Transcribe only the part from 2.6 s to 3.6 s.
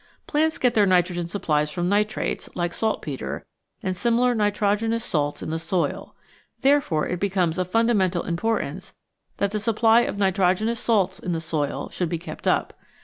saltpetre,